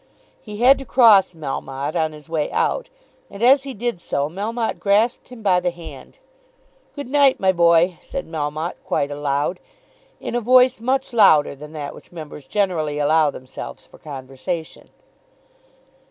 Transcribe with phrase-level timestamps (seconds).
[0.41, 2.89] He had to cross Melmotte on his way out,
[3.29, 6.17] and as he did so Melmotte grasped him by the hand.
[6.95, 9.59] "Good night, my boy," said Melmotte quite aloud,
[10.19, 14.89] in a voice much louder than that which members generally allow themselves for conversation.